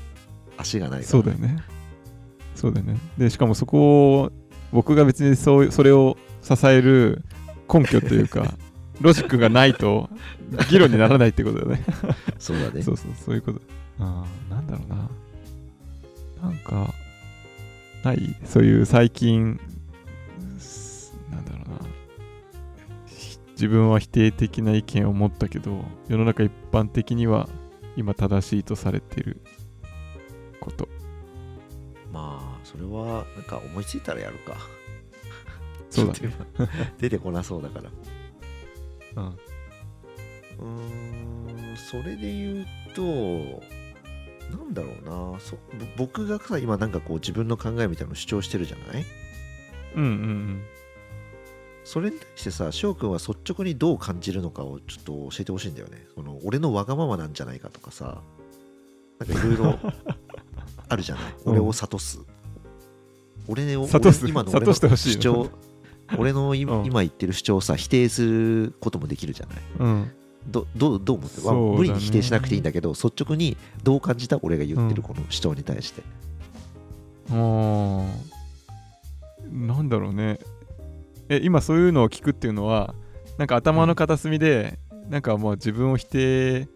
[0.56, 1.58] 足がないからそうだよね。
[2.54, 2.98] そうだよね。
[3.18, 4.32] でしかもそこを
[4.72, 7.24] 僕が別にそうそれを支える
[7.72, 8.54] 根拠というか
[9.00, 10.08] ロジックがないと
[10.70, 11.84] 議論にならないってことだよね。
[12.38, 12.82] そうだね。
[12.82, 13.60] そうそうそういうこと。
[13.98, 15.10] ああなんだろうな。
[16.42, 16.94] なんか
[18.04, 18.36] ない？
[18.44, 19.58] そういう最近
[23.56, 27.48] 自分は否定的な意見を持ったけど世の中一般的には
[27.96, 29.40] 今正しいとされている
[30.60, 30.88] こと。
[32.12, 34.56] まあそれはなんか思いついたらやるか。
[35.90, 36.34] そうだね。
[36.98, 37.90] 出てこなそうだから。
[39.22, 39.38] うん。
[40.58, 43.02] うーんそれで言うと
[44.54, 45.40] なんだろうな。
[45.40, 45.60] そぼ
[46.06, 49.04] 僕がさ今なんかこう自分の考えみたいなのを主張してるじゃない？
[49.94, 50.62] うんうんうん
[51.86, 56.04] それに対してさ翔くんは率直にどう感じるのかをちょっと教えてほしいんだよね。
[56.16, 58.18] その俺のわがままなんじゃないかとかさ
[59.20, 59.78] なんかいろいろ
[60.88, 61.24] あるじゃない？
[61.44, 61.52] うん。
[61.52, 62.18] 俺を諭す、
[63.46, 64.24] 俺を諭す。
[64.24, 65.48] 俺今の俺の主張
[66.18, 69.58] 俺の今,、言ってる主張をさ否定することもできるじゃない？
[69.78, 70.10] うん。
[70.48, 71.52] どどうどう思ってね。
[71.78, 74.40] 無理に否定しなくていいんだけど率直にどう感じた？
[74.42, 76.02] 俺が言ってるこの主張に対して、
[77.30, 78.06] あー。
[79.52, 80.40] なんだろうね
[81.28, 82.94] え今そういうのを聞くっていうのは
[83.38, 86.68] なんか頭の片隅で、なんかもう自分を否定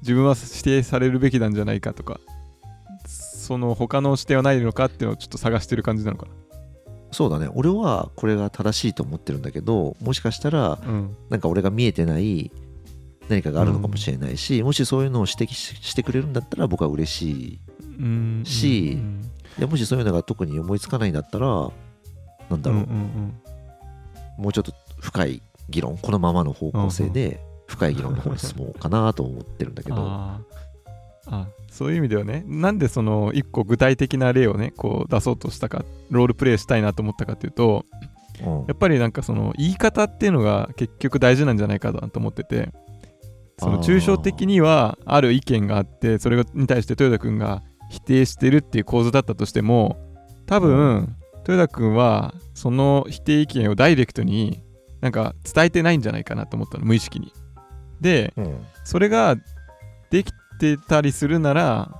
[0.00, 2.20] 自分は否定されるべきなんじゃないかとか
[3.06, 6.26] その他の視点はないのかっていうのをちょっと探してる感じなのか
[7.12, 7.48] そうだね。
[7.54, 11.16] 俺はこれが正しいと思ってるんだけどもしかしたらなうん。
[11.28, 12.50] なんか俺が見えてない
[13.28, 17.60] 何かがあるのかもしれないし、もしそういうのを指摘ししてくれるんだったら僕は嬉しい。
[17.82, 18.42] うん。
[18.44, 19.22] しうん
[19.58, 21.70] いやもしそういうのが特に思いつかないんだったら
[22.48, 23.34] なんだろう、うんうん
[24.42, 30.40] もうちょっと深い議論このままの方向性で深い議論の方に進もうかなと思ってるんだけど、あ
[31.70, 37.86] そういう意味ではねなんでその一個具体的な例をねこう出そうとしたかロールプレイしたいなと思ったかっていうと
[38.44, 38.58] うん。
[38.66, 42.70] やっぱりなんかその言い方っていうのが結局大事なんじゃないかなと思ってて
[43.58, 49.96] その抽象的にはある意見があってそれに対して豊田君が否定してるっていう構図だったとしても
[50.46, 51.14] 多分
[51.46, 54.62] 豊田君はその否定意見をダイレクトに
[55.00, 57.32] なんか伝えてないんじゃないかなと思ったの無意識に。
[58.00, 59.36] でうんそれが
[60.10, 61.94] できてたりするなら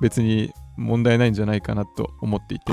[0.00, 2.72] 別に問題ないんじゃないかなと思っていて。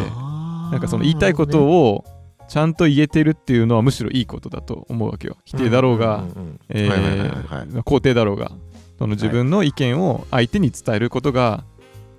[0.72, 2.04] なんかその言いたいことを
[2.48, 5.38] ちゃんと言えてるっていうのはむしろいいことだと思うわけよ。
[5.46, 6.24] 否定だろうが
[6.70, 8.52] 肯定だろうが。
[8.98, 11.75] その自分の意見を相手に伝えることがうん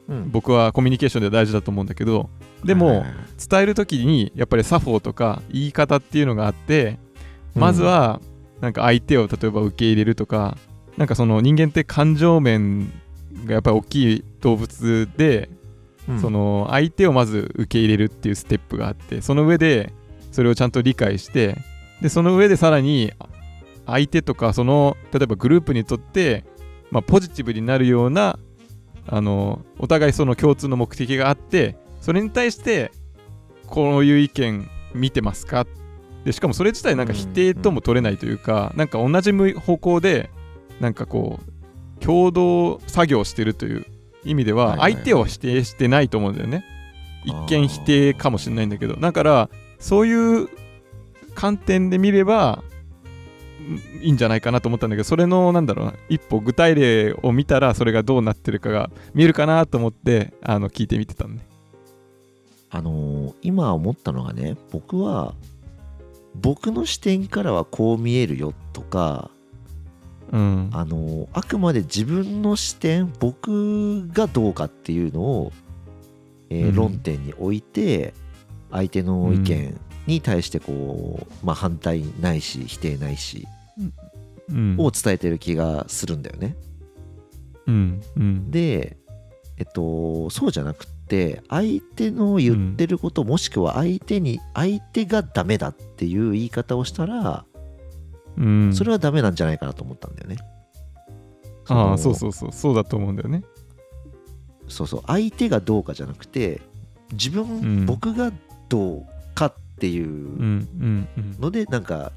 [0.08, 2.30] 僕はコミュニケーションでは大事だと思うんだけど
[2.64, 3.04] でも
[3.50, 6.98] 伝える時にやっぱり作法とか言い方っていうのがあって
[7.54, 8.20] まずは
[8.60, 10.56] なんか相手を例えば受け入れるとか
[10.96, 12.92] なんかその人間って感情面
[13.44, 15.50] がやっぱり大きい動物で
[16.08, 16.20] うん。
[16.20, 19.92] その相手をまず受け入れるっていうステップがあってその上で
[20.30, 21.56] それをちゃんと理解して
[22.00, 23.28] でその上でさらにあ
[23.86, 26.44] 相手とかその例えばグループにとって、
[26.90, 28.38] まあ、ポジティブになるような
[29.08, 32.92] あのお互いその共通の目的があってそれに対して
[33.66, 35.66] こういう意見見てますか？
[36.24, 40.30] でしかもそれ自体なんか否定とも取れないというか、なんか同じ向方向で
[40.80, 43.86] なんかこう共同作業してるという
[44.24, 46.64] 意味では相手を否定してないと思うんだよね。
[47.24, 48.96] 一見否定かもしれないんだけど。
[48.96, 50.48] だからそういう
[51.34, 52.75] 観点で見ればん
[54.02, 61.46] いいんじゃないかなと思ったんだけどそれのなんだろうな一歩具体例を見たらそれがどうなってるかが見えるかなと思ってあの聞いてみてたのね。
[62.70, 65.34] あのー今思ったのがね僕は
[66.34, 69.30] 僕の視点からはこう見えるよとか
[70.32, 75.52] うんあのあくまで自分の視点僕がどうかっていうのを、
[76.50, 78.14] えーうん論点に置いて
[78.70, 83.55] 相手の意見に対してこう、まあ、反対ないし否定ないしうん
[84.78, 86.56] を伝えてる気がするんだよね。
[87.66, 88.02] うん。
[88.16, 88.50] うん。
[88.50, 88.96] で、
[89.58, 97.44] えっと、そうじゃなくって相手の言ってること、もしくは相手に相手がダメだっていう言い方をしたら、
[98.36, 98.72] うん。
[98.74, 100.36] それはダメなんじゃないかなと思ったんだよね。
[101.68, 102.52] ああのそうそうそう。
[102.52, 103.42] そうだと思うんだよね。
[104.68, 105.02] そうそう。
[105.06, 106.60] 相手がどうかじゃなくて
[107.12, 107.46] 自分、う
[107.82, 107.86] ん。
[107.86, 108.32] 僕が
[108.68, 110.66] どうかっていう
[111.40, 112.12] のでなんか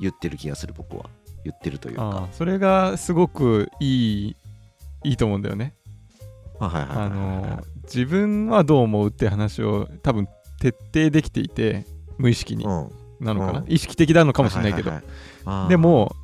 [0.00, 1.06] 言ってる気がする僕は。
[1.44, 2.18] 言ってるというあか。
[2.24, 4.36] あそれがすごくいい
[5.04, 5.74] いいと思うんだよね。
[6.60, 10.28] あの自分はどう思うって話を多分
[10.60, 11.86] 徹底できていて
[12.18, 12.64] 無意識に。
[12.64, 12.90] うん。
[13.20, 13.64] なのかな、うん。
[13.72, 14.92] 意識的なのかもしれないけど、
[15.68, 16.14] でも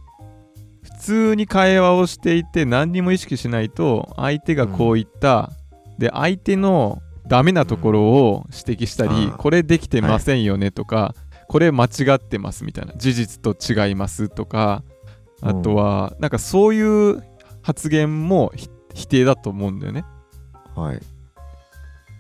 [0.83, 5.51] 普通に会話をしていて何にも意識しないと相手がこう言った、
[5.99, 11.15] で相手のダメなところを指摘したり、これできてませんよねとか、
[11.49, 14.83] これ間違ってますみたいな事実と違いますとか
[15.41, 17.23] あとはなんかそういう
[17.63, 20.05] 発言もひ否定だと思うんだよね。
[20.77, 21.01] はい。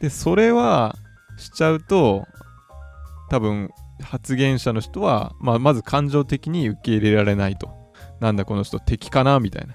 [0.00, 0.96] でそれは
[1.36, 2.26] しちゃうと
[3.30, 3.70] 多分
[4.02, 7.70] 発言者の人は、まあ、まず感情的に受け入れられないと。
[8.20, 9.74] なんだこの人敵かなみたいな。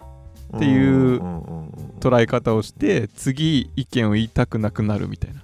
[0.58, 1.22] っていう
[2.00, 5.44] 捉え方をして次意見を言いたくなくなるみたいな。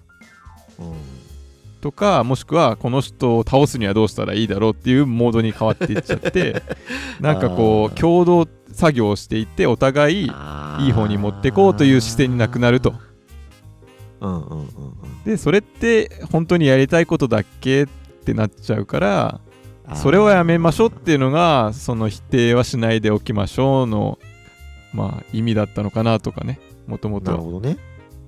[0.80, 1.14] うん
[1.86, 6.63] とかもしくはこの人を倒すにはどうしたらいいだろうっていうモードに変わっていっちゃって
[7.21, 12.95] なんかこう共同作業をしていってお互いいい方に持ってこうという視点になくなると。
[14.19, 14.67] うんうんうんうん
[15.26, 17.88] でそれって本当にやりたいことだっけっ
[18.24, 19.39] てなっちゃうから
[19.95, 24.19] それはやめましょうっていうのがその否定はしないでおきましょうの
[24.93, 27.32] まあ意味だったのかなとかねもともと。
[27.32, 27.78] なるほどね。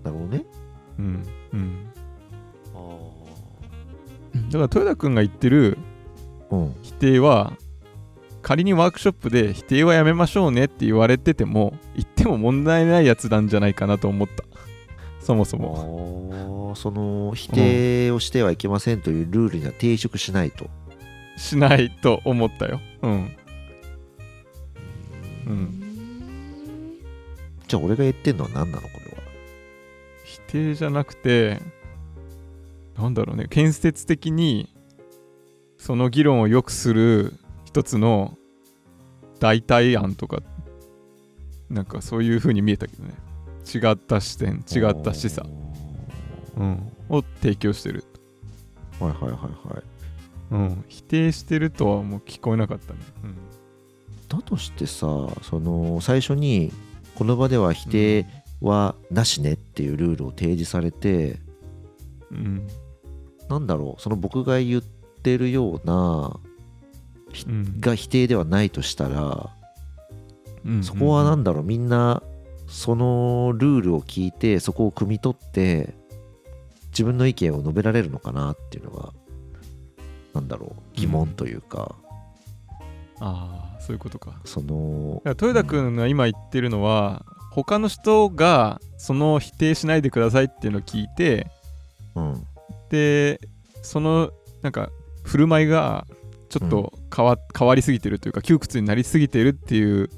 [0.04, 0.46] なるほどね。
[1.00, 1.88] うんうん。
[1.96, 1.97] あ
[4.34, 6.76] だから豊田君が言ってるーうん。
[6.82, 7.54] 否定は
[8.42, 14.44] 仮にワークショップで否定はやめましょうねって言われてても言っても問題ないやつなんじゃないかなと思った。
[15.20, 16.74] そもそも。
[16.76, 20.70] その否定をしてはいけませんというルールには抵触しないと、
[21.38, 22.80] しないと思ったよ。
[23.02, 23.36] うん。
[25.48, 25.84] うん。
[27.68, 29.18] じゃあ俺が言ってんのは何なのこれは？
[30.24, 31.60] 否定じゃなくて
[32.98, 33.48] なんだろうね。
[33.50, 34.74] 建設的に
[35.78, 37.34] その議論を良くする
[37.66, 38.38] 一つの
[39.40, 40.42] 代替案とか
[41.70, 43.14] なんかそういう風に見えたけどね。
[43.68, 45.46] 違った視点違った示唆、
[46.58, 48.06] うん、を提供してる、
[48.98, 49.84] はいはいはいはい。
[50.52, 53.00] うん、否定してるとはもう聞こえなかったね、
[54.30, 55.06] だとしてさ
[55.42, 56.72] その最初に
[57.16, 58.26] この場では否定
[58.62, 61.40] はなしねっていうルールを提示されて、
[62.32, 62.68] うん
[63.50, 66.40] なんだろうその僕が言ってるような
[67.48, 67.80] うん。
[67.80, 69.50] が否定ではないとしたら、
[70.66, 72.22] うんそこはなんだろうみんな
[72.68, 75.94] そのルールを聞いてそこを汲み取って
[76.90, 79.14] 自分の意見を述べられるのかなっていうのが
[80.34, 81.96] なんだろう疑問というか、
[83.20, 84.34] ああそういうことか。
[84.46, 91.48] その豊田君が今言ってるのは、他の人がその否定しないでくださいっていうのを聞いて
[92.16, 92.48] うん
[92.90, 93.40] で
[93.82, 94.90] そのなんか
[95.24, 96.08] 振る舞いが
[96.50, 100.10] ちょっと変わ,、変わりすぎてるというか窮屈になりすぎてるっていう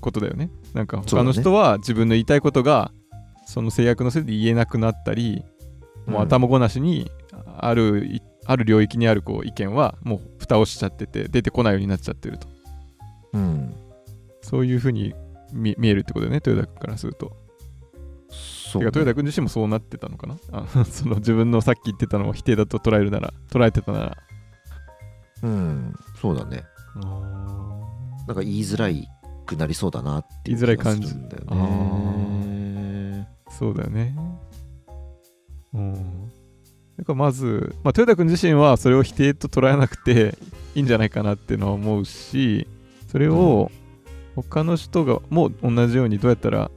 [0.00, 0.50] ことだよね。
[0.74, 2.90] なんか他の人は自分の言いたいことが
[3.46, 5.44] その制約のせいで言えなくなったり、
[6.06, 7.10] もう頭ごなしに
[7.58, 12.48] あるいある領域にあるこう意見はもう蓋をしちゃってて出てこないようになっちゃってると。
[13.34, 13.74] うん。
[14.42, 15.14] そういうふうに
[15.52, 17.36] 見見えるってことだよね豊田君からすると
[18.72, 18.90] そうね。
[18.90, 20.36] てか豊田君自身もそうなってたのかな？
[20.52, 24.16] あその自分のさっき言ってたのを否定だと捉えるなら捉えてたなら。
[25.42, 26.64] うんそうだね。
[28.26, 29.08] なんか言いづらい
[29.46, 31.02] くなりそうだなっていう言いづらい感じ。
[31.02, 34.16] 気がするんだよあねそうだよね。
[35.74, 35.94] うん。
[36.98, 40.36] だからまず、まあ、豊田君自身はそれを否定と捉えなくて
[40.74, 42.66] いいんじゃないかなっていうのは思うし
[43.08, 43.70] それを
[44.36, 46.70] 他の人がもう同じようにどうやったら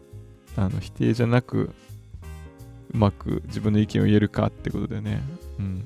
[0.55, 1.71] あの否定じゃなく
[2.93, 5.21] うまく自分の意見を言えるかってことだよね。
[5.59, 5.83] うん。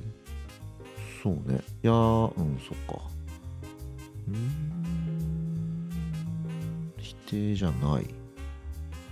[1.24, 1.62] そうね。
[1.84, 3.02] いやーうんそっか。
[4.30, 5.88] うーん。
[6.98, 8.08] 否定じゃない。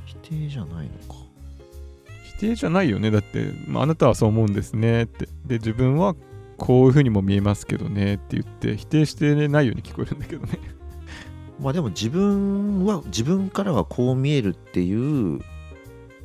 [0.05, 1.15] 否定じゃないのか。
[2.23, 3.11] 否定じゃないよね。
[3.11, 5.03] だって、まあ、あなたはそう思うんですね。
[5.03, 5.27] って。
[5.45, 6.15] で自分は
[6.57, 8.15] こういうふうにも見えますけどね。
[8.15, 10.59] って言って否定してないように聞こえるんだけどね。
[11.61, 15.39] まあでも自分は自分からはこう見えるっていう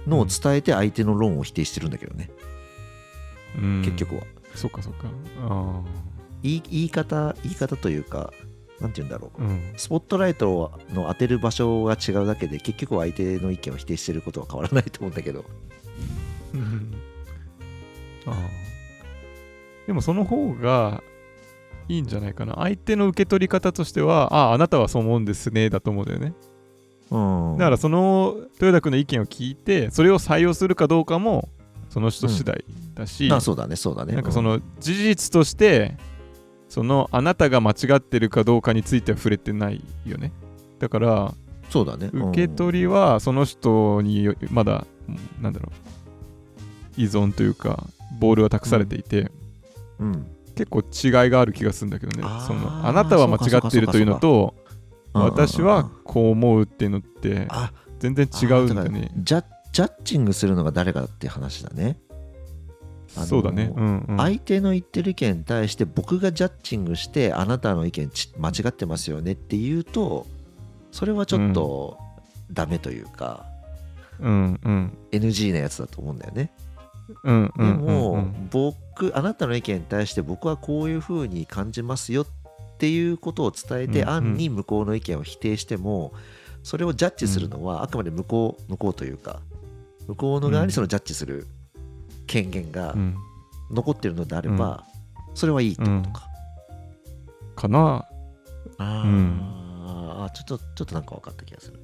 [0.07, 2.31] のを伝えて相手の論を否定してるんだけどね、
[3.59, 3.83] うん。
[3.83, 4.23] 結局は。
[4.55, 5.09] そっかそっか。
[5.43, 5.83] あ
[6.43, 8.33] 言い言い方言い方というか
[8.81, 9.43] なんて言うんだろう。
[9.43, 9.73] あうん。
[9.77, 15.45] スポットライトの当てる場所が違うだけで結局は相手の意見を否定してることは変わらないと思うんだけど。
[16.55, 16.95] うん。
[18.27, 18.35] ああ
[19.87, 21.03] でもその方が
[21.89, 22.55] いいんじゃないかな。
[22.57, 26.33] 相手の受け取り方としてはあああなたはそう思うんですねだと思うんだよね
[27.11, 27.59] うん。
[27.59, 31.49] だからその豊田君の意見を聞いてそれを採用するかどうかも
[31.89, 34.15] その人次第だし、あそうだねそうだね。
[34.15, 35.97] なんかその事実として
[36.69, 40.33] そのあなたが間違ってるかどうかについては触れてないよね。
[40.79, 42.11] だからうんそうだね。
[42.13, 44.87] 受け取りはその人によまだ
[45.41, 45.71] なんだろ
[46.99, 47.87] う依存というか
[48.19, 49.31] ボールは託されていて、
[50.01, 50.27] うん、うん。
[50.57, 52.29] 結構違いがある気がするんだけどね。
[52.47, 54.70] そのあなたは間違っているというのとうん
[55.13, 59.11] 私はこう思うっていうのってあ全然違うんだね。
[59.17, 61.99] ジャッジャッジングするのが誰かっていう話だね。
[63.09, 63.73] そうだね。
[63.75, 64.17] うんうん。
[64.17, 70.27] 相手の言ってる意見に対して僕がジャッジングしてあなたの意見ち間違ってますよねって言うと
[70.93, 71.99] それはちょっと
[72.53, 73.47] ダメというか、
[74.21, 74.99] うんうん。
[75.13, 76.53] NG なやつだと思うんだよね。
[77.25, 82.40] うんうんでも、僕あなたの意見に対して僕はこういうふうに感じますよって
[82.89, 84.15] いうことを伝えて、うんうん。
[84.15, 86.13] 暗に向こうの意見を否定しても
[86.63, 89.41] それをジャッジするのはあくまで向こう向こうというか
[90.07, 91.47] 向こうの側にそのジャッジする
[92.27, 93.17] 権限がうん。
[93.71, 94.85] 残ってるのであれば、
[95.35, 96.29] それはいいってことか、
[97.55, 98.05] かな。
[98.79, 99.41] あー、うん。
[100.25, 101.81] あちょっとちょっとなんか分かった気がする。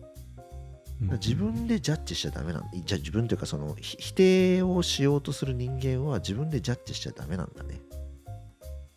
[1.03, 1.11] うん。
[1.13, 2.69] 自分でジャッジしちゃダメなんだ。
[2.73, 7.81] じゃあ自分というかそのひ否定をしようとする人間は自分でジャッジしちゃダメなんだね。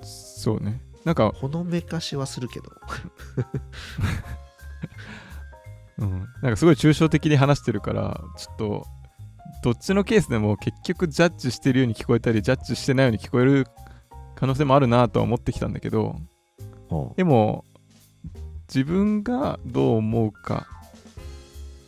[0.02, 2.72] そうねなんか、ほのめかしはするけど。
[6.00, 8.88] うん、なんかすごい抽象的に話してるからちょっと
[9.62, 13.68] どっちのケースでも結局ジャッジしてるように聞こえたりジャッジしてないように聞こえる
[14.36, 16.16] 可能性もあるなとは思ってきたんだけど
[16.88, 17.66] ほでも
[18.74, 20.68] 自分がどう思うか。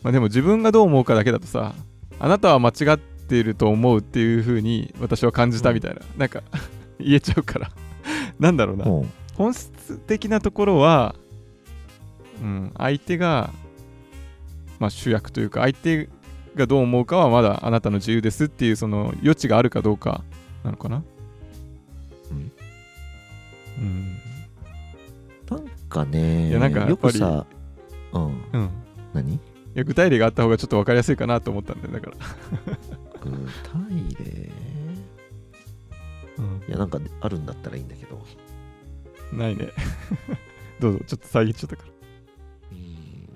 [0.04, 1.76] まあでも自分がどう思うかだけだとさ
[2.20, 6.42] あなたは間違っていると思うっていう風に私は感じたみたいな、なんか
[7.00, 7.72] 言えちゃうから
[8.42, 8.86] なんだろうな。
[8.86, 11.16] うほ本質的なところは、
[12.42, 13.52] うん、相手が、
[14.80, 16.10] まあ、主役というか相手
[16.56, 20.24] がどう思うかはまだあなたの自由ですっていうその余地があるかどうか
[20.64, 21.04] なのかな。
[22.32, 22.52] うん。
[23.78, 24.18] うん。
[25.52, 27.46] うなんかねいやなんかやよっぱりくさ
[28.14, 28.44] うん。
[28.54, 28.66] うん。
[28.66, 28.70] い
[29.14, 29.40] 何
[29.76, 32.18] や具体例があった方がちょっと分かりやすいかなと思ったんだよだから、
[33.24, 33.32] 具
[34.18, 34.61] 体例？
[36.68, 38.22] いやなんかあるんだったらいいんだけど。
[39.32, 39.70] ないね。
[40.80, 41.90] どうぞちょっと遮っちゃったから。
[42.72, 43.30] うん。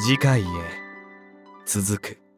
[0.00, 0.44] 次回へ
[1.66, 2.29] 続く